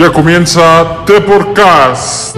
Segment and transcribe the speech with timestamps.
[0.00, 2.36] Ya comienza The Podcast.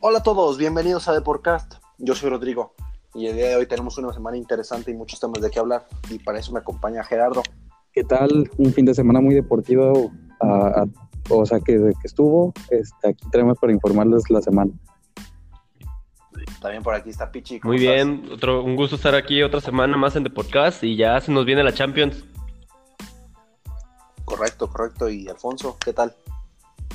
[0.00, 1.74] Hola a todos, bienvenidos a The Podcast.
[1.98, 2.74] Yo soy Rodrigo
[3.14, 5.86] y el día de hoy tenemos una semana interesante y muchos temas de qué hablar.
[6.10, 7.42] Y para eso me acompaña Gerardo.
[7.92, 8.50] ¿Qué tal?
[8.56, 10.10] Un fin de semana muy deportivo,
[10.40, 10.86] a- a-
[11.28, 12.52] o sea, que, que estuvo.
[12.70, 14.72] Este, aquí tenemos para informarles la semana.
[16.60, 17.60] También por aquí está Pichi.
[17.60, 17.94] ¿cómo Muy estás?
[17.94, 21.32] bien, otro, un gusto estar aquí otra semana más en The Podcast y ya se
[21.32, 22.24] nos viene la Champions.
[24.24, 25.08] Correcto, correcto.
[25.08, 26.14] Y Alfonso, ¿qué tal?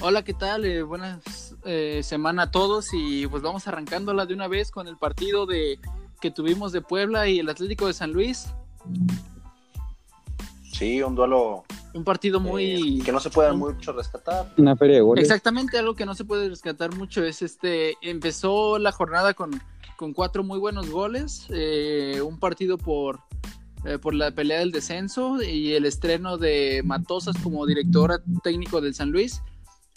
[0.02, 0.66] Hola, ¿qué tal?
[0.66, 4.98] Eh, buenas eh, semana a todos y pues vamos arrancándola de una vez con el
[4.98, 5.80] partido de
[6.20, 8.48] que tuvimos de Puebla y el Atlético de San Luis.
[10.72, 11.64] Sí, un duelo
[11.96, 13.00] Un partido muy...
[13.00, 14.54] eh, que no se puede mucho rescatar.
[14.58, 15.24] Una feria de goles.
[15.24, 19.62] Exactamente, algo que no se puede rescatar mucho es este, empezó la jornada con,
[19.96, 23.22] con cuatro muy buenos goles, eh, un partido por,
[23.86, 28.94] eh, por la pelea del descenso y el estreno de Matosas como directora técnico del
[28.94, 29.42] San Luis.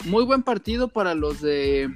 [0.05, 1.93] Muy buen partido para los de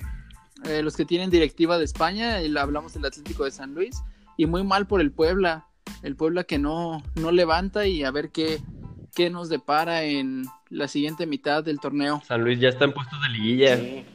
[0.66, 3.95] eh, los que tienen directiva de España, y hablamos del Atlético de San Luis,
[4.36, 5.67] y muy mal por el Puebla,
[6.02, 8.62] el Puebla que no, no levanta y a ver qué,
[9.16, 12.22] qué nos depara en la siguiente mitad del torneo.
[12.25, 13.78] San Luis ya está en puestos de liguilla.
[13.78, 14.05] Sí,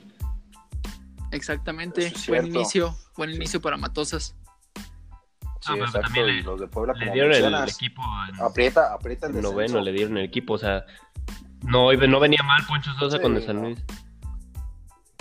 [1.30, 4.34] Exactamente, es buen inicio, buen inicio para Matosas.
[5.60, 6.00] sí, pero exacto.
[6.00, 9.52] también le- los de Puebla, Le dieron el, equipo en, aprieta, aprieta el descenso.
[9.54, 10.84] noveno, le dieron el equipo, o sea,
[11.62, 13.62] no, no venía mal Poncho Sosa Sí, con el San no.
[13.64, 13.84] Luis.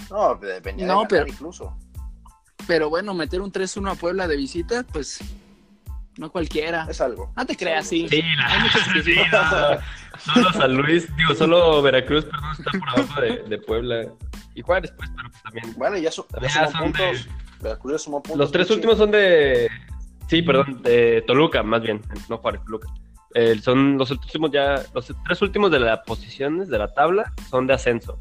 [0.10, 1.78] No, venía No, de pero- incluso.
[2.66, 5.20] Pero bueno, meter un 3-1 a Puebla de visita, pues
[6.18, 6.88] no cualquiera.
[6.90, 7.32] Es algo.
[7.36, 8.08] No te creas, sí.
[8.10, 8.72] Sí, la,
[9.04, 9.16] sí.
[9.32, 14.06] no, solo San Luis, digo, solo Veracruz, perdón, está por abajo de, de Puebla.
[14.56, 15.74] Y Juárez, pues, pero pues también.
[15.78, 17.28] Bueno, ya, su- ya Ya sumó son de- puntos.
[17.62, 18.38] Veracruz ya sumó puntos.
[18.40, 19.70] Los tres últimos son de.
[20.28, 22.88] Sí, perdón, de Toluca, más bien, no Juárez, Toluca.
[23.36, 24.82] Eh, son los últimos ya.
[24.94, 28.20] Los tres últimos de las posiciones de la tabla son de ascenso.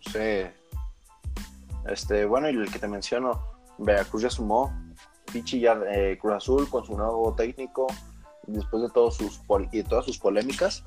[0.00, 0.46] Sí.
[1.88, 3.42] Este, bueno, y el que te menciono,
[3.78, 4.72] Veracruz ya sumó.
[5.34, 7.86] Pichi ya, eh, Cruz Azul con su nuevo técnico,
[8.46, 10.84] después de todos sus pol- y de todas sus polémicas,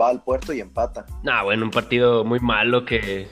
[0.00, 1.06] va al puerto y empata.
[1.22, 3.26] Nah, bueno, un partido muy malo que.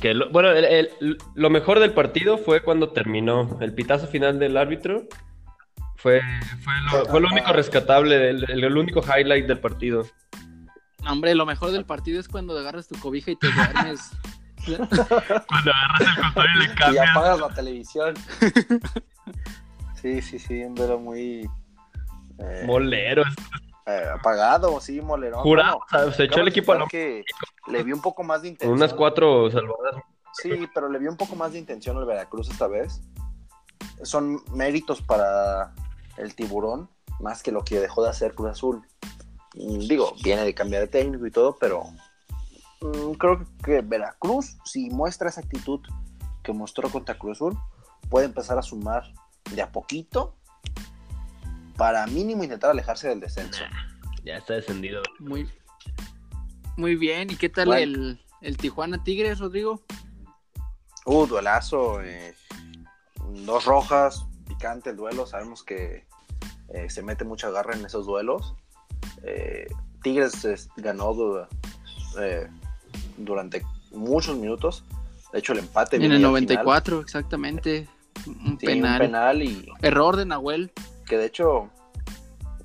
[0.00, 3.58] que lo, bueno, el- el- lo mejor del partido fue cuando terminó.
[3.60, 5.04] El pitazo final del árbitro
[5.96, 6.20] fue,
[6.64, 10.06] fue, lo, fue lo único rescatable, el, el único highlight del partido.
[11.04, 14.10] No, hombre, lo mejor del partido es cuando agarras tu cobija y te duermes.
[14.66, 17.10] Cuando agarras el control y le Y cambias.
[17.10, 18.14] apagas la televisión.
[20.00, 21.48] sí, sí, sí, un duelo muy
[22.38, 23.22] eh, Molero.
[23.86, 25.40] eh, apagado, sí, molerón.
[25.42, 27.24] Jurado, Bueno, o sea, se echó el equipo a lo que
[27.68, 28.76] le vi un poco más de intención.
[28.76, 30.02] unas cuatro salvadas.
[30.34, 33.02] Sí, pero le vi un poco más de intención al Veracruz esta vez.
[34.02, 35.74] Son méritos para
[36.16, 36.88] el tiburón,
[37.20, 38.82] más que lo que dejó de hacer Cruz Azul.
[39.54, 41.84] Mm, Digo, viene de cambiar de técnico y todo, pero
[43.18, 45.80] creo que Veracruz, si muestra esa actitud
[46.42, 47.58] que mostró contra Cruz Azul,
[48.10, 49.04] puede empezar a sumar
[49.54, 50.36] de a poquito
[51.76, 53.62] para mínimo intentar alejarse del descenso.
[54.24, 55.02] Ya está descendido.
[55.18, 55.48] Muy,
[56.76, 57.30] muy bien.
[57.30, 57.82] ¿Y qué tal Bueno.
[57.82, 59.82] el, el Tijuana Tigres, Rodrigo?
[61.04, 62.00] Uh, duelazo.
[62.02, 62.34] eh,
[63.44, 65.26] dos rojas, picante el duelo.
[65.26, 66.06] Sabemos que
[66.74, 68.54] eh, se mete mucha garra en esos duelos.
[69.24, 69.66] Eh,
[70.02, 71.12] Tigres es- ganó
[72.20, 72.48] eh,
[73.16, 74.84] durante muchos minutos.
[75.32, 76.32] De hecho, el empate En el ya al final.
[76.32, 77.88] 94, exactamente.
[78.26, 79.00] Un Sí, penal.
[79.00, 80.70] un penal y Error de Nahuel.
[81.06, 81.70] que de hecho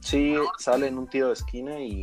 [0.02, 2.02] sí sale en un tiro de esquina y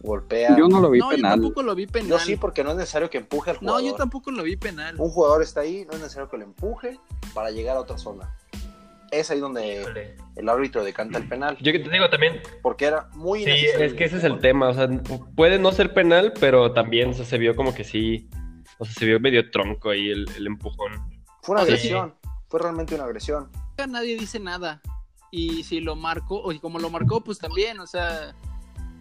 [0.00, 0.56] golpea.
[0.56, 1.32] Yo no lo vi No, yo penal.
[1.40, 2.10] tampoco lo vi penal.
[2.10, 3.82] Yo sí, porque no es necesario que empuje al No, jugador.
[3.90, 4.94] yo tampoco lo vi penal.
[4.98, 6.98] Un jugador está ahí, no es necesario que lo empuje
[7.32, 8.30] para llegar a otra zona.
[9.20, 11.56] Es ahí donde el árbitro decanta el penal.
[11.60, 14.68] Yo que te digo también, Porque era muy sí, es que ese es el tema,
[14.68, 14.88] o sea,
[15.36, 18.28] puede no ser penal, pero también o sea, se vio como que sí,
[18.78, 20.92] o sea, se vio medio tronco ahí el, el empujón.
[21.42, 21.70] Fue una Sí.
[21.72, 22.14] agresión.
[22.48, 23.50] Fue realmente una agresión.
[23.88, 24.80] nadie dice nada.
[25.30, 28.34] Y si lo marcó, o y como lo marcó, pues también, o sea,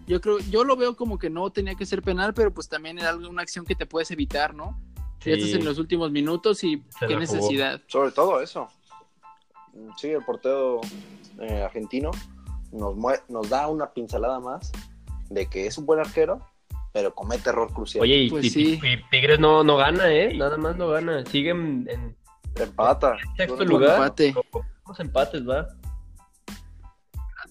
[0.08, 2.98] yo creo, yo lo veo como que no tenía que ser penal, pero pues también
[3.00, 4.80] era algo- una acción que te puedes evitar, ¿no?
[5.24, 5.56] Ya estás Sí.
[5.58, 7.82] en los últimos minutos y Se qué necesidad.
[7.88, 8.68] Sobre todo eso.
[9.98, 10.82] Sí, el portero
[11.40, 12.12] eh, argentino
[12.72, 14.72] nos, mue- nos da una pincelada más
[15.30, 16.46] de que es un buen arquero,
[16.92, 18.04] pero comete error crucial.
[18.04, 18.80] Oye, y, Pues y- sí.
[18.84, 20.34] y Tigres no, no gana, ¿eh?
[20.36, 21.26] Nada más no gana.
[21.26, 22.16] Siguen en
[22.56, 23.16] Empata.
[23.36, 23.96] sexto Sus- lugar.
[23.96, 24.36] empate.
[24.86, 25.68] Unos empates, va.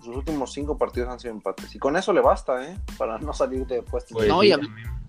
[0.03, 1.75] Sus últimos cinco partidos han sido empates.
[1.75, 2.77] Y con eso le basta, ¿eh?
[2.99, 4.13] Para no salir de puestos.
[4.17, 4.53] Pues, No, y.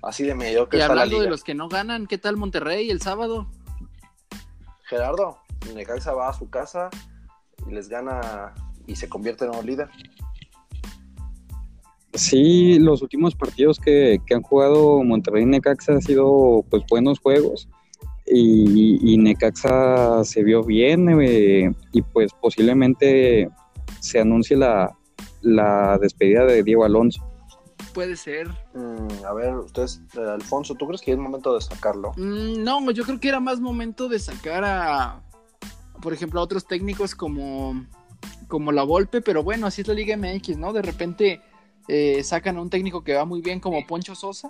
[0.01, 1.23] Así de medio que Y está la hablando liga.
[1.25, 3.47] de los que no ganan, ¿qué tal Monterrey el sábado?
[4.85, 5.37] Gerardo,
[5.73, 6.89] Necaxa va a su casa
[7.67, 8.53] y les gana
[8.87, 9.89] y se convierte en un líder.
[12.13, 17.19] Sí, los últimos partidos que, que han jugado Monterrey y Necaxa han sido pues buenos
[17.19, 17.67] juegos
[18.25, 23.49] y, y Necaxa se vio bien eh, y pues posiblemente
[23.99, 24.95] se anuncie la,
[25.41, 27.23] la despedida de Diego Alonso.
[27.93, 28.47] Puede ser.
[28.73, 32.11] Mm, a ver, ustedes, eh, Alfonso, ¿tú crees que es momento de sacarlo?
[32.17, 35.21] Mm, no, yo creo que era más momento de sacar a,
[36.03, 37.85] por ejemplo, a otros técnicos como,
[38.47, 40.73] como la Volpe, pero bueno, así es la Liga MX, ¿no?
[40.73, 41.41] De repente
[41.87, 44.49] eh, sacan a un técnico que va muy bien como Poncho Sosa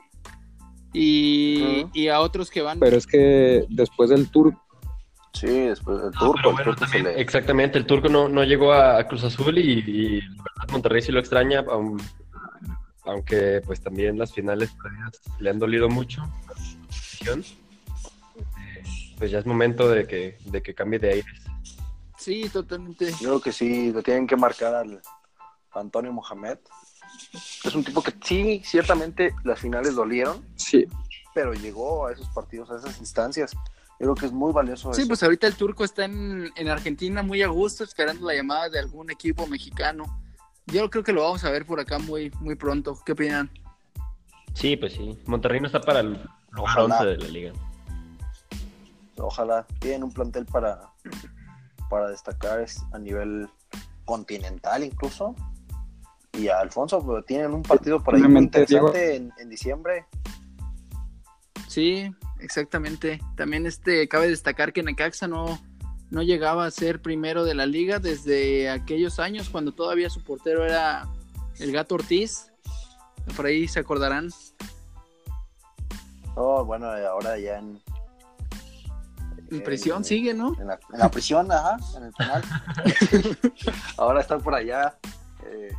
[0.91, 2.79] y, y a otros que van...
[2.79, 4.53] Pero es que después del tour,
[5.33, 7.19] Sí, después el No, turco, el turco se le...
[7.19, 11.11] Exactamente, el turco no, no llegó a, Cruz Azul y, y la verdad Monterrey sí
[11.11, 11.99] lo extraña, aun-
[13.05, 16.21] aunque pues también las finales previas le han dolido mucho.
[19.23, 21.41] Pues ya es momento de que, de que cambie de aires.
[22.17, 23.09] Sí, totalmente.
[23.21, 25.01] Yo creo que sí, le tienen que marcar al
[25.71, 26.57] Antonio Mohamed.
[27.63, 30.85] Es un tipo que sí, ciertamente las finales dolieron, sí,
[31.33, 33.53] pero llegó a esos partidos, a esas instancias.
[33.53, 35.07] Yo creo que es muy valioso Sí, eso.
[35.07, 38.79] pues ahorita el turco está en, en Argentina muy a gusto, esperando la llamada de
[38.79, 40.03] algún equipo mexicano.
[40.65, 42.99] Yo creo que lo vamos a ver por acá muy, muy pronto.
[43.05, 43.49] ¿Qué opinan?
[44.53, 45.17] Sí, pues sí.
[45.27, 46.09] Monterrey no está para el
[46.51, 46.97] lugar Ojalá.
[46.99, 47.53] 11 de la liga.
[49.17, 50.81] Ojalá tienen un plantel para,
[51.89, 53.47] para destacar es- a nivel
[54.05, 55.35] continental incluso.
[56.33, 60.05] Y a Alfonso pues, tienen un partido por ahí muy Obviamente, interesante en, en diciembre.
[61.67, 63.19] Sí, exactamente.
[63.35, 65.59] También este cabe destacar que Necaxa no,
[66.09, 70.65] no llegaba a ser primero de la liga desde aquellos años cuando todavía su portero
[70.65, 71.07] era
[71.59, 72.51] el Gato Ortiz.
[73.35, 74.29] Por ahí se acordarán.
[76.35, 77.79] Oh, bueno, ahora ya en,
[79.57, 80.55] En prisión sigue, ¿no?
[80.59, 82.43] En la, en la prisión, ajá, en el penal.
[83.97, 84.97] ahora está por allá.
[85.45, 85.73] eh,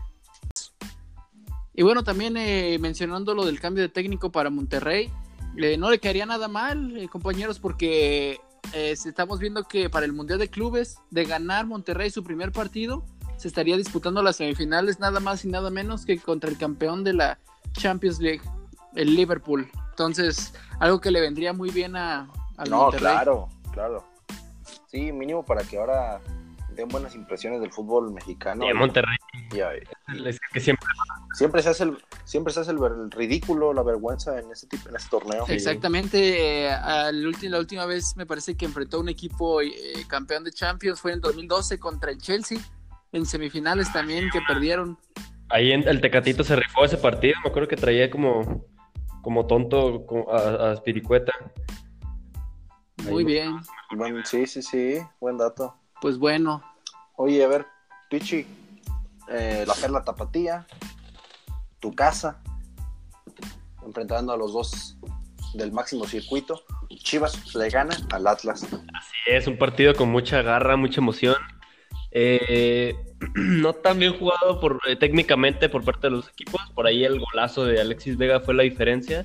[1.74, 5.10] Y bueno, también eh, mencionando lo del cambio de técnico para Monterrey,
[5.56, 8.38] eh, no le caería nada mal, eh, compañeros, porque
[8.72, 13.04] eh, estamos viendo que para el Mundial de Clubes, de ganar Monterrey su primer partido,
[13.36, 17.12] se estaría disputando las semifinales nada más y nada menos que contra el campeón de
[17.14, 17.38] la
[17.72, 18.42] Champions League,
[18.94, 19.68] el Liverpool.
[19.90, 23.12] Entonces, algo que le vendría muy bien a, al no, Monterrey.
[23.12, 24.04] claro, claro.
[24.86, 26.20] Sí, mínimo para que ahora
[26.70, 28.64] den buenas impresiones del fútbol mexicano.
[28.66, 29.16] Sí, Monterrey
[29.52, 29.58] Y,
[30.28, 30.86] es que siempre
[31.34, 34.66] siempre se hace el, siempre se hace el, ver- el ridículo, la vergüenza en este
[34.68, 35.44] tipo, en este torneo.
[35.48, 39.70] Exactamente, eh, al ulti- la última vez me parece que enfrentó a un equipo eh,
[40.08, 42.58] campeón de Champions fue en 2012 contra el Chelsea,
[43.12, 44.98] en semifinales también que perdieron.
[45.50, 47.34] Ahí en el Tecatito se rifó ese partido.
[47.44, 48.64] Me acuerdo que traía como,
[49.22, 51.32] como tonto como a, a Spiricueta.
[53.04, 53.24] Muy Ahí.
[53.24, 53.56] bien,
[53.96, 55.74] Bueno, sí, sí, sí, buen dato.
[56.00, 56.62] pues bueno,
[57.16, 57.66] Oye, a ver,
[58.10, 58.44] Pichi,
[59.28, 60.66] eh, la Perla Tapatía,
[61.78, 62.42] tu casa,
[63.86, 64.96] enfrentando a los dos
[65.54, 66.64] del máximo circuito.
[66.90, 68.60] Chivas le gana al Atlas.
[68.60, 68.76] Sí,
[69.28, 71.36] es un partido con mucha garra, mucha emoción.
[72.10, 72.96] Eh,
[73.36, 76.60] no tan bien jugado por, eh, técnicamente por parte de los equipos.
[76.74, 79.24] Por ahí el golazo de Alexis Vega fue la diferencia.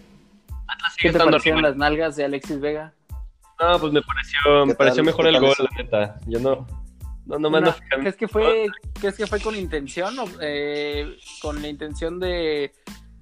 [0.68, 1.70] Atlas sigue ¿qué te estando parecieron arriba.
[1.70, 2.94] las nalgas de Alexis Vega?
[3.60, 5.64] No, pues me pareció, me ¿Qué pareció mejor ¿Qué el gol, eso?
[5.64, 6.20] la neta.
[6.28, 6.66] Yo no,
[7.26, 8.00] no, no me fijando.
[8.00, 8.68] ¿Crees que fue,
[9.00, 12.72] crees que fue con intención o eh, con la intención de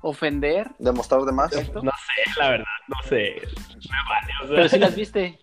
[0.01, 0.71] ofender?
[0.79, 1.51] Demostrar de más.
[1.51, 1.81] Correcto.
[1.81, 3.41] No sé, la verdad, no sé.
[3.41, 4.55] Me vale, o sea.
[4.55, 5.39] Pero sí las viste.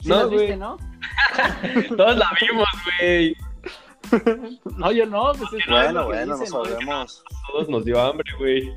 [0.00, 0.38] Sí No, las güey.
[0.40, 0.76] viste, ¿no?
[1.96, 3.36] Todos la vimos, güey.
[4.76, 6.64] No, yo no, pues es Bueno, bueno, no dicen, ¿no?
[6.64, 7.24] sabemos.
[7.50, 8.72] Todos nos dio hambre, güey.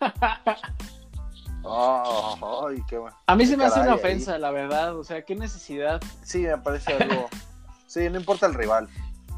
[1.68, 3.16] Oh, ay, qué bueno.
[3.26, 3.98] A mí se me hace una ahí.
[3.98, 4.96] ofensa, la verdad.
[4.98, 6.00] O sea, qué necesidad.
[6.22, 7.28] Sí, me parece algo.
[7.88, 8.88] Sí, no importa el rival,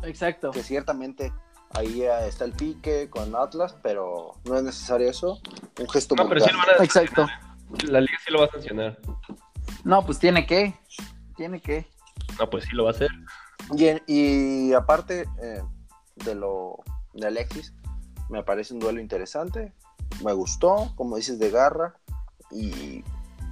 [0.03, 0.51] Exacto.
[0.53, 1.33] que ciertamente
[1.75, 5.39] ahí eh, está el pique con Atlas, pero no es necesario eso.
[5.79, 7.27] Un gesto No, pero sí lo van a Exacto.
[7.87, 8.99] La liga sí lo va a sancionar.
[9.85, 10.75] No, pues tiene que.
[11.37, 11.87] Tiene que.
[12.41, 13.11] No, pues sí lo va a hacer.
[13.77, 15.63] Y, en- y aparte eh,
[16.17, 16.79] de lo
[17.13, 17.75] de Alexis,
[18.31, 19.75] me parece un duelo interesante.
[20.25, 21.95] Me gustó, como dices, de garra.
[22.51, 23.05] Y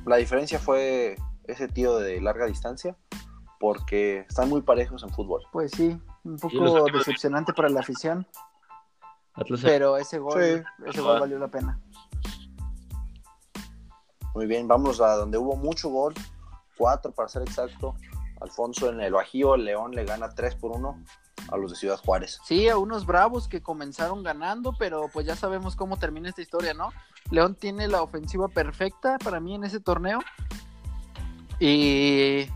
[0.07, 2.97] la diferencia fue ese tío de larga distancia,
[3.61, 5.43] porque están muy parejos en fútbol.
[5.53, 8.27] Pues sí, un poco decepcionante para la afición,
[9.35, 10.63] Atlas pero ese gol, Sí.
[10.87, 11.79] ese gol valió la pena.
[14.35, 16.15] Muy bien, vamos a donde hubo mucho gol,
[16.77, 17.95] cuatro para ser exacto.
[18.41, 21.03] Alfonso en el Bajío, León le gana 3 por 1
[21.51, 22.41] a los de Ciudad Juárez.
[22.45, 26.75] Sí, a unos bravos que comenzaron ganando, pero pues ya sabemos cómo termina esta historia,
[26.75, 26.91] ¿no?
[27.31, 30.21] León tiene la ofensiva perfecta para mí en ese torneo.
[31.59, 32.47] Y,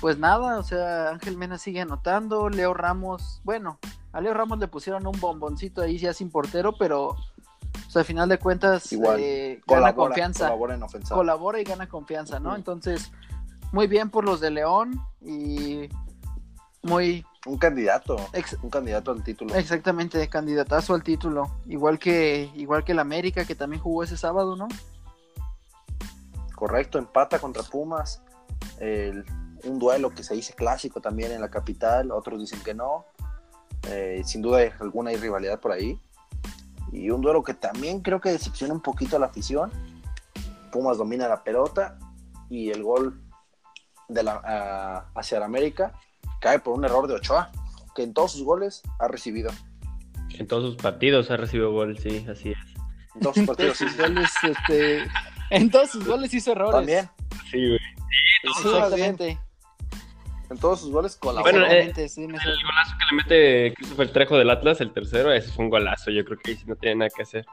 [0.00, 3.78] pues nada, o sea, Ángel Mena sigue anotando, Leo Ramos, bueno,
[4.12, 7.08] a Leo Ramos le pusieron un bomboncito ahí ya sin portero, pero
[7.86, 11.14] o sea, al final de cuentas Igual, eh, gana confianza, colabora en ofensa.
[11.14, 12.54] colabora y gana confianza, ¿no?
[12.56, 13.10] Entonces,
[13.72, 15.88] muy bien por los de León y
[16.86, 19.54] muy Un candidato, ex- un candidato al título.
[19.54, 24.56] exactamente candidatazo al título, igual que igual que el América que también jugó ese sábado,
[24.56, 24.66] ¿no?
[26.54, 28.22] Correcto, empata contra Pumas.
[28.80, 29.24] El-
[29.64, 33.04] un duelo que se dice clásico también en la capital, otros dicen que no.
[33.88, 36.00] Eh, sin duda hay alguna hay rivalidad por ahí.
[36.92, 39.70] Y un duelo que también creo que decepciona un poquito a la afición.
[40.72, 41.98] Pumas domina la pelota
[42.48, 43.20] y el gol
[44.08, 45.92] de la, hacia el América
[46.46, 47.50] cae por un error de Ochoa,
[47.96, 49.50] que en todos sus goles ha recibido.
[50.38, 52.58] En todos sus partidos ha recibido gol, sí, así es.
[53.16, 55.06] En todos sus partidos, sí, sus goles, este,
[55.50, 56.76] en todos sus goles hizo errores.
[56.76, 57.10] también.
[57.50, 57.78] Sí, güey.
[57.80, 59.40] Sí, Exactamente.
[60.48, 61.50] En todos sus goles colaboró.
[61.58, 65.50] Bueno, eh, sí, El golazo que le mete Christopher Trejo del Atlas, el tercero, ese
[65.50, 66.12] fue un golazo.
[66.12, 67.44] Yo creo que ahí sí no tiene nada que hacer.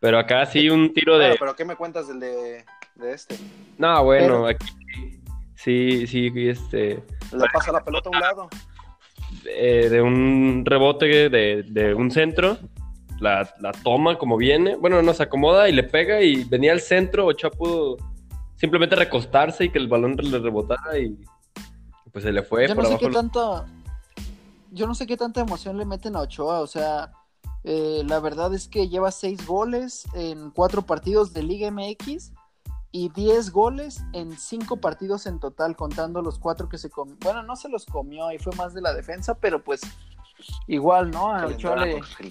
[0.00, 1.26] Pero acá sí un tiro de.
[1.26, 2.64] Bueno, pero ¿qué me cuentas del de,
[2.96, 3.38] de este?
[3.78, 5.19] No, bueno, Pero- aquí
[5.64, 7.02] sí, sí, este.
[7.32, 8.48] Le pasa la pelota a un lado.
[9.46, 12.58] eh, de un rebote de, de un centro,
[13.20, 16.80] la, la toma como viene, bueno, no se acomoda y le pega y venía al
[16.80, 17.96] centro, Ochoa pudo
[18.56, 21.16] simplemente recostarse y que el balón le rebotara y
[22.12, 23.06] pues se le fue yo por no sé abajo.
[23.08, 23.66] qué tanta
[24.72, 27.12] yo no sé qué tanta emoción le meten a Ochoa, o sea,
[27.64, 32.32] eh, la verdad es que lleva seis goles en cuatro partidos de Liga MX
[32.92, 37.16] y 10 goles en cinco partidos en total, contando los cuatro que se comió.
[37.20, 39.80] Bueno, no se los comió y fue más de la defensa, pero pues
[40.66, 41.34] igual, ¿no?
[41.34, 42.30] A Ochoa le, Sí,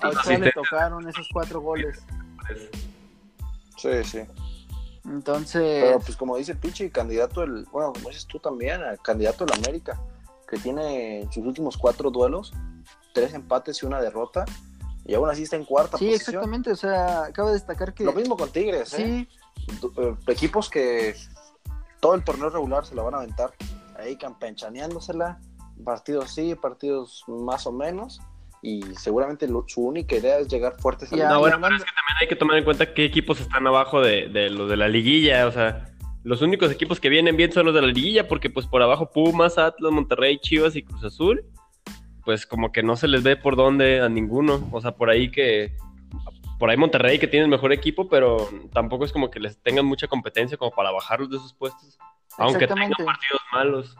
[0.53, 1.99] tocaron esos cuatro goles.
[3.77, 4.19] Sí, sí.
[5.05, 9.57] Entonces, Pero pues como dice Pichi, candidato el, bueno, como dices tú también, candidato del
[9.57, 9.99] América,
[10.47, 12.53] que tiene en sus últimos cuatro duelos,
[13.13, 14.45] tres empates y una derrota,
[15.05, 16.35] y aún así está en cuarta sí, posición.
[16.35, 18.03] exactamente, o sea, acaba de destacar que...
[18.03, 18.97] Lo mismo con Tigres, ¿eh?
[18.97, 19.38] Sí, eh,
[20.27, 21.15] Equipos que
[21.99, 23.51] todo el torneo regular se la van a aventar,
[23.97, 25.39] ahí campechaneándosela,
[25.83, 28.21] partidos sí, partidos más o menos,
[28.61, 31.83] y seguramente lo- su única idea es llegar fuertes al Ya, No, bueno, pero es
[31.83, 34.77] que también hay que tomar en cuenta qué equipos están abajo de, de los de
[34.77, 35.85] la liguilla, o sea,
[36.23, 39.11] los únicos equipos que vienen bien son los de la liguilla, porque pues por abajo
[39.11, 41.45] Pumas, Atlas, Monterrey, Chivas y Cruz Azul,
[42.25, 45.31] pues como que no se les ve por dónde a ninguno, o sea, por ahí
[45.31, 45.73] que,
[46.59, 49.85] por ahí Monterrey que tiene el mejor equipo, pero tampoco es como que les tengan
[49.85, 51.97] mucha competencia como para bajarlos de sus puestos,
[52.37, 53.05] aunque tengan Exactamente.
[53.05, 53.95] partidos malos.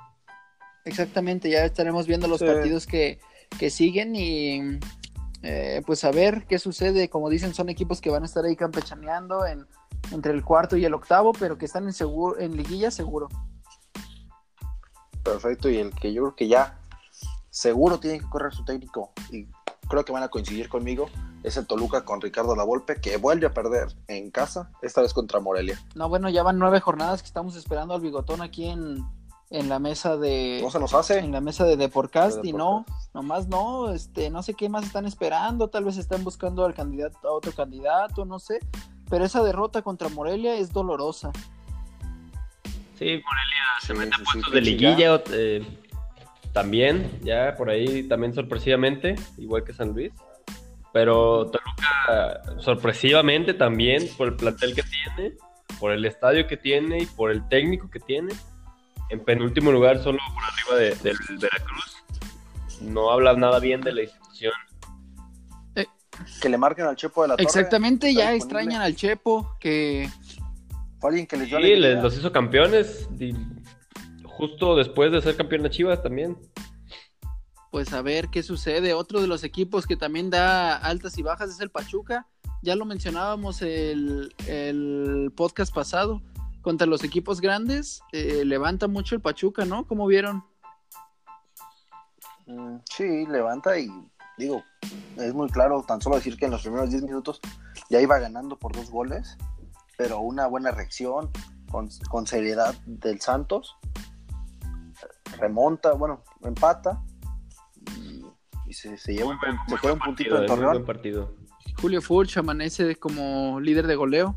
[0.85, 2.45] Exactamente, ya estaremos viendo los Sí.
[2.45, 3.19] partidos que,
[3.57, 4.79] que siguen y
[5.41, 7.09] eh, pues a ver qué sucede.
[7.09, 9.65] Como dicen, son equipos que van a estar ahí campechaneando en,
[10.11, 13.29] entre el cuarto y el octavo, pero que están en, seguro, en liguilla seguro.
[15.23, 16.79] Perfecto, y el que yo creo que ya
[17.49, 19.47] seguro tiene que correr su técnico, y
[19.89, 21.09] creo que van a coincidir conmigo,
[21.43, 25.39] es el Toluca con Ricardo Lavolpe, que vuelve a perder en casa, esta vez contra
[25.41, 25.77] Morelia.
[25.95, 29.03] No, bueno, ya van nueve jornadas que estamos esperando al bigotón aquí en,
[29.49, 31.19] en la mesa de No se nos hace.
[31.19, 34.85] en la mesa de Deporcast De y no, nomás no, este, no sé qué más
[34.85, 38.59] están esperando, tal vez están buscando al candidato, a otro candidato, no sé,
[39.09, 41.31] pero esa derrota contra Morelia es dolorosa.
[42.99, 45.78] Sí, Morelia se Sí, mete a puestos de liguilla eh,
[46.53, 50.11] también, ya por ahí también sorpresivamente, igual que San Luis.
[50.91, 55.33] Pero Toluca sorpresivamente también por el plantel que tiene,
[55.79, 58.33] por el estadio que tiene y por el técnico que tiene.
[59.09, 60.43] En penúltimo lugar, solo por
[60.79, 61.97] arriba de- del Veracruz.
[62.81, 64.53] No habla nada bien de la institución.
[66.41, 67.43] Que le marquen al Chepo de la Torre.
[67.45, 68.35] Exactamente, ya disponible.
[68.37, 70.09] extrañan al Chepo, que
[70.99, 73.31] Fue alguien que les Sí, dio les, los hizo campeones y
[74.39, 76.37] justo después de ser campeón de Chivas también.
[77.71, 78.93] pues a ver qué sucede.
[78.93, 82.25] Otro de los equipos que también da altas y bajas es el Pachuca.
[82.63, 86.21] Ya lo mencionábamos el, el podcast pasado.
[86.61, 89.85] Contra los equipos grandes, eh, levanta mucho el Pachuca, ¿no?
[89.85, 90.43] ¿Cómo vieron?
[92.47, 93.89] Mm, Sí, levanta y
[94.37, 94.63] digo,
[95.17, 97.39] es muy claro tan solo decir que en los primeros 10 minutos
[97.89, 99.37] ya iba ganando por dos goles,
[99.97, 101.29] pero una buena reacción
[101.71, 103.75] con, con seriedad del Santos,
[105.39, 107.01] remonta, bueno, empata
[107.97, 108.23] y,
[108.67, 110.71] y se, se lleva buen- se queda un puntito partido, en muy Torreón.
[110.73, 111.35] buen partido.
[111.81, 114.35] Julio Furch amanece como líder de goleo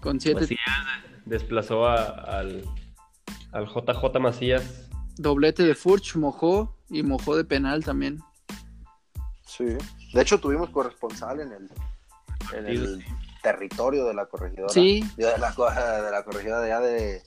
[0.00, 0.60] con siete Macías
[1.24, 2.04] desplazó a-
[2.38, 2.62] al,
[3.52, 4.88] al JJ Macías.
[5.16, 8.20] doblete de Furch, mojó y mojó de penal también.
[9.46, 9.64] Sí.
[10.12, 11.70] De hecho, tuvimos corresponsal en el,
[12.54, 13.04] en el
[13.42, 14.68] territorio de la corregidora.
[14.72, 15.50] Sí, de la,
[16.02, 17.22] de la corregidora de allá de,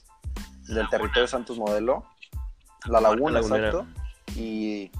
[0.68, 2.04] del territorio Santos Modelo.
[2.86, 3.86] La Laguna, exacto.
[4.36, 4.90] Y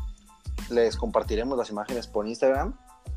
[0.71, 2.75] les compartiremos las imágenes por Instagram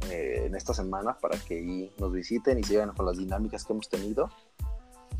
[0.09, 3.73] eh, en esta semana para que ahí nos visiten y sigan con las dinámicas que
[3.73, 4.29] hemos tenido.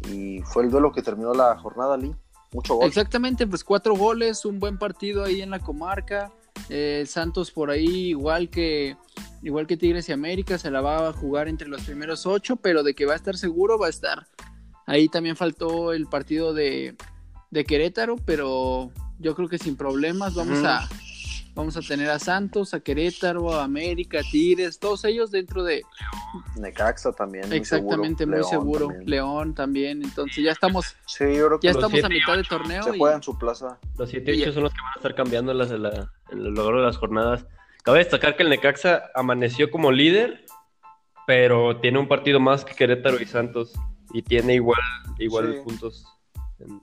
[0.10, 2.16] Y fue el duelo que terminó la jornada, Lee.
[2.52, 2.88] Mucho gol.
[2.88, 6.32] Exactamente, pues cuatro goles, un buen partido ahí en la comarca.
[6.70, 8.96] Eh, Santos por ahí, igual que
[9.42, 12.84] igual que Tigres y América, se la va a jugar entre los primeros ocho, pero
[12.84, 14.28] de que va a estar seguro, va a estar.
[14.86, 16.96] Ahí también faltó el partido de,
[17.52, 18.92] de Querétaro, pero
[19.24, 20.88] yo creo que sin problemas vamos a
[21.56, 25.84] vamos a tener a Santos, a Querétaro, a América, a Tigres, todos ellos dentro de
[26.58, 27.48] Necaxa también.
[27.48, 28.28] muy exactamente seguro.
[28.28, 29.10] muy León seguro, también.
[29.10, 32.44] León también, entonces ya estamos Sí, yo creo que ya estamos a siete mitad de
[32.44, 33.78] torneo se y- juega en su plaza.
[33.98, 36.12] Los 7 y Y- 8 son los que van a estar cambiando las, en, la-
[36.32, 37.46] en el logro de las jornadas.
[37.84, 40.46] Cabe destacar que el Necaxa amaneció como líder,
[41.28, 43.74] pero tiene un partido más que Querétaro y Santos
[44.14, 44.80] y tiene igual,
[45.20, 45.60] igual Sí.
[45.64, 46.06] puntos.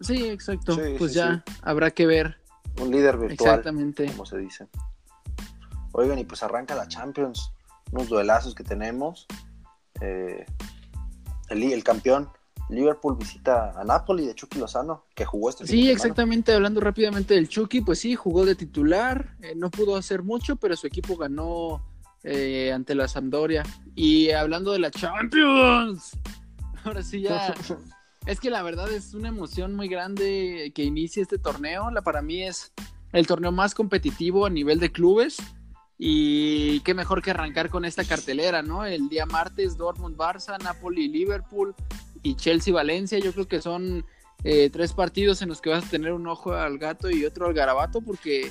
[0.01, 0.75] Sí, exacto.
[0.75, 2.39] Sí, pues sí, ya habrá que ver.
[2.81, 3.51] Un líder virtual.
[3.51, 4.07] Exactamente.
[4.07, 4.69] como se dice.
[5.93, 7.53] Oigan, y pues arranca la Champions,
[7.93, 9.27] unos duelazos que tenemos.
[10.01, 10.47] Eh,
[11.49, 12.31] el, el campeón,
[12.71, 16.53] Liverpool visita a Napoli de Chucky Lozano, que jugó este Sí, exactamente.
[16.53, 19.37] Hablando rápidamente del Chucky, pues sí, jugó de titular.
[19.43, 21.85] eh, no pudo hacer mucho, pero su equipo ganó
[22.23, 23.65] eh, ante la Sampdoria.
[23.95, 26.13] Y hablando de la Champions,
[26.85, 27.55] ahora sí ya.
[28.27, 31.91] es que la verdad es una emoción muy grande que inicie este torneo.
[31.91, 32.73] La, para mí es
[33.13, 35.39] el torneo más competitivo a nivel de clubes.
[35.99, 38.87] Y qué mejor que arrancar con esta cartelera, ¿no?
[38.87, 41.75] El día martes, Dortmund, Barça, Napoli, Liverpool
[42.23, 43.19] y Chelsea, Valencia.
[43.19, 44.07] Yo creo que son
[44.43, 47.47] eh, tres partidos en los que vas a tener un ojo al gato y otro
[47.47, 48.51] al garabato porque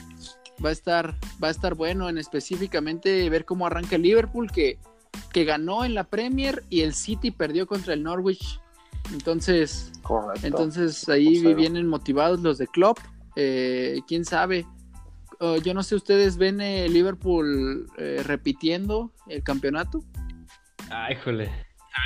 [0.63, 4.77] va a estar, va a estar bueno en específicamente ver cómo arranca el Liverpool que,
[5.33, 8.59] que ganó en la Premier y el City perdió contra el Norwich.
[9.13, 10.45] Entonces, Correcto.
[10.47, 11.55] entonces ahí 2-0.
[11.55, 12.99] vienen motivados los de Klopp.
[13.35, 14.65] Eh, quién sabe.
[15.39, 20.03] Uh, yo no sé, ¿ustedes ven eh, Liverpool eh, repitiendo el campeonato?
[20.91, 21.45] Ay, híjole.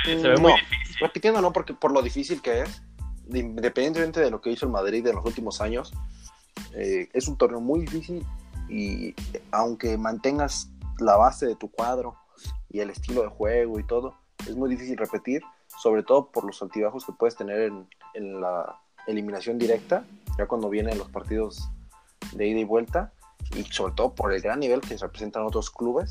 [0.04, 0.96] Se ve, Mm, se ve muy difícil.
[1.00, 2.82] Repitiendo, no, porque por lo difícil que es,
[3.26, 5.92] de- independientemente de lo que hizo el Madrid en los últimos años,
[6.74, 8.24] eh, es un torneo muy difícil
[8.68, 9.14] y
[9.50, 12.16] aunque mantengas la base de tu cuadro
[12.70, 14.14] y el estilo de juego y todo,
[14.48, 15.42] es muy difícil repetir,
[15.84, 17.70] sobre todo por los altibajos que puedes tener
[18.14, 20.02] en, la eliminación directa,
[20.38, 21.68] ya cuando vienen los partidos
[22.32, 23.12] de ida y vuelta,
[23.54, 26.10] y sobre todo por el gran nivel que representan otros clubes,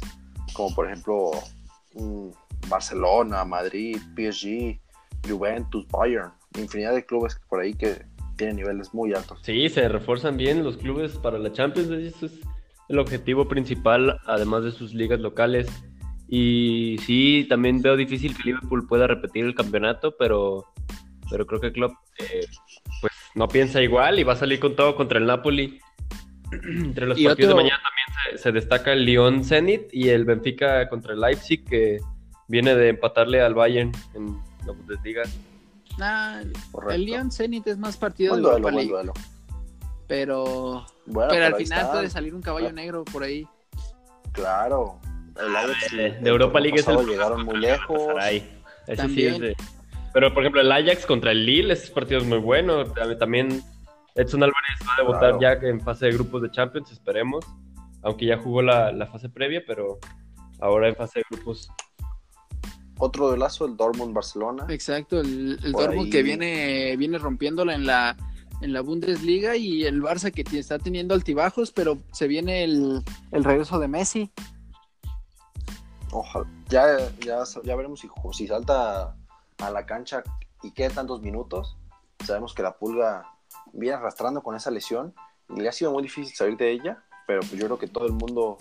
[0.53, 1.31] como por ejemplo
[1.95, 2.27] mm,
[2.69, 4.79] Barcelona, Madrid, PSG,
[5.27, 8.05] Juventus, Bayern, infinidad de clubes por ahí que
[8.35, 9.39] tienen niveles muy altos.
[9.41, 11.89] Sí, se refuerzan bien los clubes para la Champions.
[11.89, 12.33] Eso es
[12.89, 15.67] el objetivo principal, además de sus ligas locales.
[16.35, 20.65] Y sí, también veo difícil que Liverpool pueda repetir el campeonato, pero,
[21.29, 22.47] pero creo que Klopp eh,
[23.01, 25.79] pues no piensa igual y va a salir con todo contra el Napoli.
[26.51, 30.09] Entre los Y partidos otro- de mañana también se, se destaca el Lyon Zenit y
[30.09, 31.99] el Benfica contra el Leipzig, que
[32.47, 35.21] viene de empatarle al Bayern en la Bundesliga.
[35.99, 36.41] Nah,
[36.89, 39.13] el Lyon Zenit es más partido de duelo, Europa buen League, duelo.
[40.07, 41.91] pero, Bueno, pero al final está.
[41.91, 42.73] puede salir un caballo Ah.
[42.73, 43.47] negro por ahí.
[44.31, 44.99] Claro.
[45.39, 47.97] El Ajax, de, de Europa League es el llegaron muy lejos.
[47.97, 48.37] Galatasaray.
[48.37, 48.51] Ese
[48.87, 49.33] sí También.
[49.35, 49.55] es de-
[50.13, 52.85] Pero, por ejemplo, el Ajax contra el Lille, ese partido es muy bueno.
[52.93, 53.63] Tam- También
[54.15, 55.61] Edson Álvarez va a debutar Claro.
[55.61, 57.45] ya en fase de grupos de Champions, esperemos.
[58.03, 59.97] Aunque ya jugó la, la fase previa, pero
[60.59, 61.69] ahora en fase de grupos.
[62.99, 64.65] Otro duelazo, el Dortmund-Barcelona.
[64.69, 66.09] Exacto, el, el Dortmund ahí.
[66.09, 68.15] que viene, viene rompiéndola en la,
[68.61, 73.43] en la Bundesliga y el Barça que está teniendo altibajos, pero se viene el, el
[73.43, 74.31] regreso de Messi.
[76.13, 76.45] Ojalá.
[76.69, 79.15] Ya, ya, ya veremos si, si salta
[79.59, 80.23] a la cancha
[80.61, 81.75] y queda tantos minutos.
[82.23, 83.25] Sabemos que la pulga
[83.73, 85.13] viene arrastrando con esa lesión
[85.55, 88.05] y le ha sido muy difícil salir de ella, pero pues yo creo que todo
[88.05, 88.57] el mundo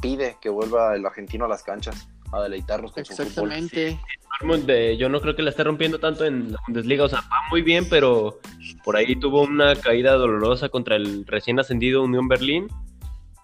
[0.00, 3.52] pide que vuelva el argentino a las canchas a deleitarnos con su fútbol.
[3.52, 4.00] Exactamente.
[4.40, 7.04] Dortmund, eh, yo no creo que la esté rompiendo tanto en la Bundesliga.
[7.04, 8.38] O sea, va muy bien, pero
[8.82, 12.68] por ahí tuvo una caída dolorosa contra el recién ascendido Unión Berlín.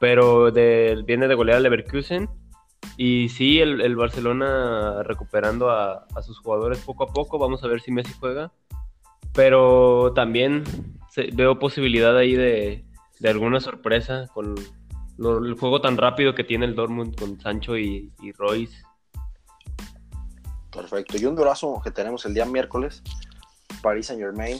[0.00, 2.28] Pero de- viene de golear al Leverkusen.
[3.00, 7.38] Y sí, el, el Barcelona recuperando a, a sus jugadores poco a poco.
[7.38, 8.50] Vamos a ver si Messi juega.
[9.32, 10.64] Pero también
[11.32, 12.84] veo posibilidad ahí de,
[13.20, 18.10] de alguna sorpresa con el juego tan rápido que tiene el Dortmund con Sancho y,
[18.20, 18.82] y Royce.
[20.72, 21.16] Perfecto.
[21.18, 23.04] Y un duelazo que tenemos el día miércoles.
[23.80, 24.58] Paris Saint Germain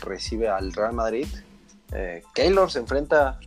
[0.00, 1.26] recibe al Real Madrid.
[1.92, 3.40] Eh, Keylor se enfrenta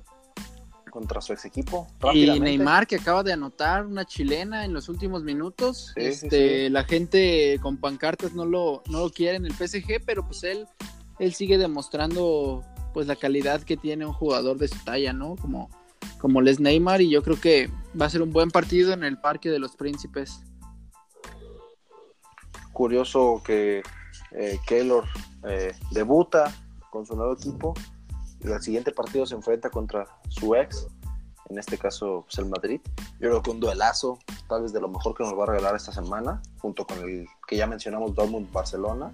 [0.93, 1.87] contra su ex equipo.
[2.13, 5.91] Y Neymar que acaba de anotar una chilena en los últimos minutos.
[5.95, 6.69] Sí, sí, este, sí.
[6.69, 10.67] La gente con pancartas no lo, no lo quiere en el PSG, pero pues él,
[11.17, 15.35] él sigue demostrando pues la calidad que tiene un jugador de su talla, ¿no?
[15.35, 15.71] Como,
[16.19, 19.17] como Les Neymar y yo creo que va a ser un buen partido en el
[19.17, 20.43] Parque de los Príncipes.
[22.71, 23.81] Curioso que
[24.31, 25.05] eh, Keylor
[25.47, 26.53] eh, debuta
[26.91, 27.73] con su nuevo equipo
[28.51, 30.87] al siguiente partido se enfrenta contra su ex,
[31.49, 32.81] en este caso pues, el Madrid.
[33.19, 35.75] Yo creo que un duelazo, tal vez de lo mejor que nos va a regalar
[35.75, 39.11] esta semana, junto con el que ya mencionamos Dortmund-Barcelona.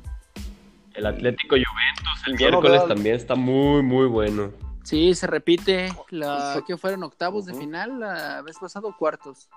[0.94, 4.52] El Atlético Juventus el no miércoles también está muy, muy bueno.
[4.84, 9.50] Sí, se repite la que fueron octavos de final la vez pasada o cuartos.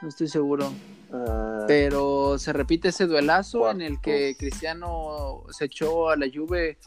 [0.00, 0.72] No estoy seguro.
[1.12, 4.36] Eh, Pero se repite ese duelazo en el que.
[4.38, 6.78] Cristiano se echó a la Juve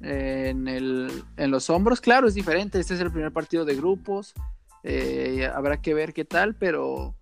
[0.00, 2.00] en, el, en los hombros.
[2.00, 2.78] Claro, es diferente.
[2.80, 4.34] Este es el primer partido de grupos.
[4.82, 7.14] eh, habrá que ver qué tal, pero,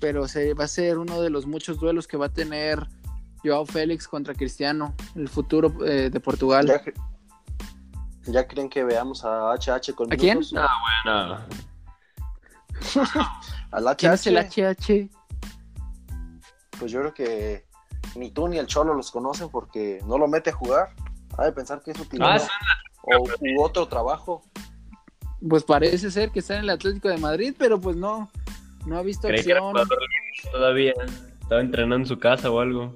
[0.00, 2.86] pero se, va a ser uno de los muchos duelos que va a tener
[3.44, 6.66] Joao Félix contra Cristiano, el futuro eh, de Portugal.
[6.66, 6.94] ¿ya, cre-
[8.26, 10.38] ya creen que veamos a HH con ¿A quién?
[10.38, 10.52] minutos?
[10.52, 10.62] No,
[13.72, 13.96] Al HH.
[13.96, 15.10] ¿Quién es el HH?
[16.78, 17.64] Pues yo creo que
[18.16, 20.94] ni tú ni el Cholo los conocen porque no lo mete a jugar.
[21.38, 22.42] Ha de pensar que es utilidad.
[22.42, 24.42] Ah, o u otro trabajo.
[25.48, 28.30] Pues parece ser que está en el Atlético de Madrid, pero pues no,
[28.86, 29.88] no ha visto creí que era acción.
[30.52, 30.92] todavía.
[31.40, 32.94] Estaba entrenando en su casa o algo.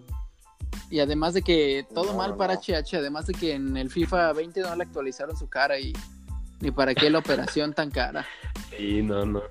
[0.91, 2.55] Y además de que todo No, mal no, para.
[2.55, 5.93] HH, además de que en el FIFA 20 no le actualizaron su cara y
[6.61, 8.25] ni para qué la operación tan cara.
[8.77, 9.43] Sí, no, no.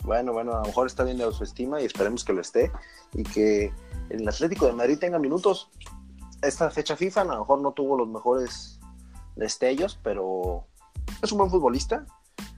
[0.00, 2.72] Bueno, bueno, a lo mejor está bien de autoestima y esperemos que lo esté.
[3.12, 3.70] Y que
[4.08, 5.68] el Atlético de Madrid tenga minutos.
[6.46, 8.80] Esta fecha FIFA a lo mejor no tuvo los mejores
[9.36, 10.66] destellos, pero
[11.22, 12.06] es un buen futbolista.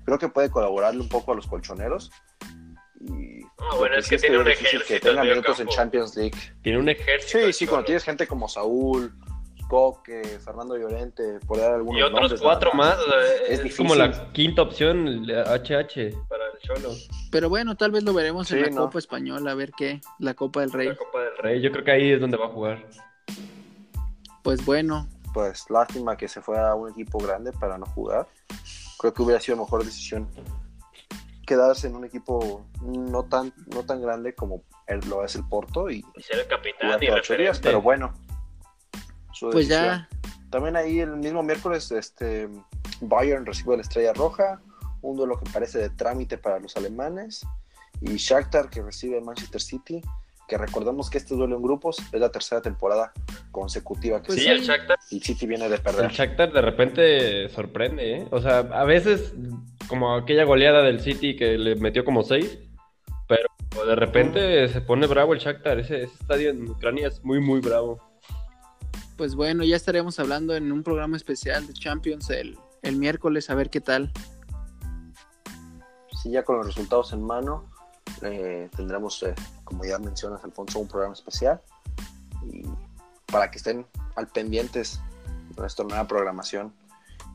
[0.05, 2.11] Creo que puede colaborarle un poco a los colchoneros.
[3.01, 5.69] Y Ah, bueno, es que tiene un difícil ejército que tenga en minutos en.
[5.69, 6.37] Champions League.
[6.63, 7.47] Tiene un ejército.
[7.47, 9.13] Sí, sí, cuando tienes gente como Saúl,
[9.69, 12.97] Coque, Fernando Llorente, por dar algunos Y otros nombres, cuatro más.
[13.49, 16.91] Es Es, como la quinta opción, el HH, para el Cholo.
[17.33, 18.85] Pero bueno, tal vez lo veremos en Sí, la no.
[18.85, 20.89] Copa Española, a ver qué, la Copa del Rey.
[20.89, 21.61] La Copa del Rey.
[21.63, 22.87] Yo creo que ahí es donde va a jugar.
[24.47, 28.29] Pues bueno, pues lástima que se fue a un equipo grande para no jugar.
[28.99, 30.29] Creo que hubiera sido mejor decisión
[31.45, 35.91] quedarse en un equipo no tan no tan grande como el- lo es el Porto
[35.91, 37.61] y Y ser el capitán y días, referente.
[37.61, 38.13] pero bueno.
[39.33, 40.07] su pues decisión.
[40.09, 40.09] ya,
[40.51, 42.49] También ahí el mismo miércoles este
[43.01, 44.61] Bayern recibe la Estrella Roja,
[45.03, 47.45] un duelo que parece de trámite para los alemanes
[48.01, 50.03] y Shakhtar que recibe Manchester City,
[50.49, 53.13] que recordemos que este duelo en grupos es la tercera temporada
[53.51, 54.55] consecutiva que Pues se sí, sí.
[54.55, 56.11] el Shakhtar, y City viene de el perder.
[56.11, 58.29] Shakhtar de repente sorprende, ¿eh?
[58.31, 59.35] O sea, a veces,
[59.89, 62.59] como aquella goleada del City que le metió como seis,
[63.29, 63.49] pero
[63.87, 65.79] de repente se pone bravo el Shakhtar.
[65.81, 68.01] Ese, ese estadio en Ucrania es muy, muy bravo.
[69.17, 73.55] pues bueno, ya estaremos hablando en un programa especial de Champions el, el miércoles, a
[73.55, 74.13] ver qué tal.
[76.23, 77.69] Sí, ya con los resultados en mano,
[78.23, 79.35] eh, tendremos, eh,
[79.67, 81.61] como ya mencionas, Alfonso, un programa especial.
[82.51, 82.63] Y
[83.27, 85.01] para que estén al pendientes
[85.51, 86.73] de nuestra nueva programación.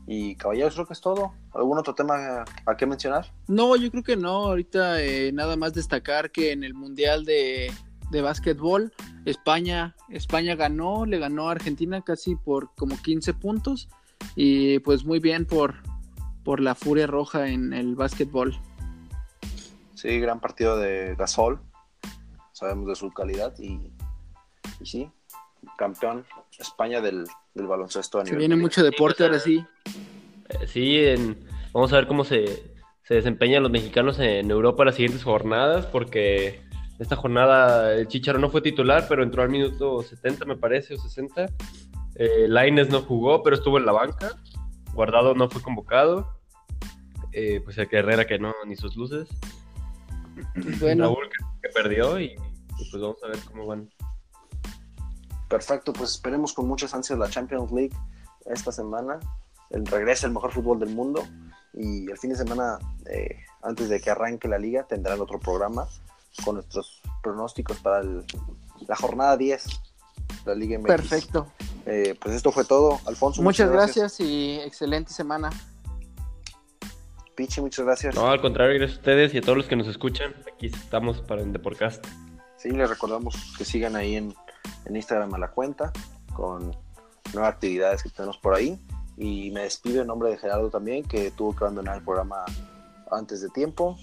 [0.06, 1.32] Y caballeros, creo que es todo.
[1.54, 3.30] ¿Algún otro tema a qué mencionar?
[3.46, 4.46] No, yo creo que no.
[4.46, 7.70] Ahorita eh, nada más destacar que en el Mundial de,
[8.10, 8.92] de Básquetbol,
[9.26, 13.88] España, España ganó, le ganó a Argentina casi por como 15 puntos.
[14.34, 15.74] Y pues muy bien por,
[16.44, 18.58] por la Furia Roja en el básquetbol.
[19.94, 21.60] Sí, gran partido de Gasol.
[22.62, 23.90] Sabemos de su calidad y,
[24.80, 25.10] y sí,
[25.76, 26.24] campeón
[26.60, 28.38] España del, del baloncesto a Se nivel.
[28.38, 28.66] viene mundial.
[28.70, 29.64] mucho deporte ahora sí.
[30.48, 32.72] Eh, Sí, en- vamos a ver cómo se,
[33.02, 36.60] se desempeñan los mexicanos en Europa las siguientes jornadas, porque
[37.00, 40.98] esta jornada el Chicharo no fue titular, pero entró al minuto 70, me parece, o
[40.98, 41.46] 60.
[42.14, 44.36] Eh, Laines no jugó, pero estuvo en la banca.
[44.94, 46.38] Guardado no fue convocado.
[47.32, 49.28] Eh, pues el Herrera que no, ni sus luces.
[50.80, 52.34] Bueno, Raúl que, que perdió y,
[52.78, 53.90] y pues vamos a ver cómo van.
[55.48, 57.94] Perfecto, pues esperemos con muchas ansias la Champions League
[58.46, 59.20] esta semana.
[59.70, 61.22] El regresa el mejor fútbol del mundo.
[61.74, 62.78] Y el fin de semana,
[63.10, 65.86] eh, antes de que arranque la liga, tendrán otro programa
[66.44, 68.24] con nuestros pronósticos para el-
[68.86, 69.64] la jornada 10
[70.44, 70.86] de la Liga MX.
[70.86, 71.46] perfecto.
[71.86, 73.00] Eh, pues esto fue todo.
[73.06, 75.50] Alfonso, Muchas gracias y excelente semana.
[77.34, 78.14] Pichi, muchas gracias.
[78.14, 80.34] No, al contrario, gracias a ustedes y a todos los que nos escuchan.
[80.54, 82.04] Aquí estamos para el Deporcast.
[82.62, 84.32] Sí, les recordamos que sigan ahí en,
[84.84, 85.92] en Instagram a la cuenta
[86.32, 86.70] con
[87.34, 88.80] nuevas actividades que tenemos por ahí.
[89.16, 92.44] Y me despido en nombre de Gerardo también, que tuvo que abandonar el programa
[93.10, 93.98] antes de tiempo.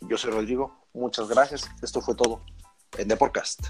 [0.00, 1.70] Yo soy Rodrigo, muchas gracias.
[1.80, 2.40] Esto fue todo
[2.98, 3.68] en The Podcast.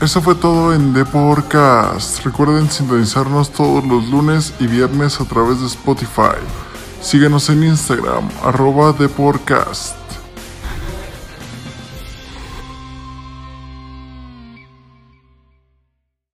[0.00, 2.24] Eso fue todo en The Podcast.
[2.24, 6.67] Recuerden sintonizarnos todos los lunes y viernes a través de Spotify.
[7.00, 9.97] Síguenos en Instagram, arroba The Podcast.